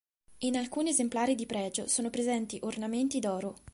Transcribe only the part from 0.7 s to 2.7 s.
esemplari di pregio sono presenti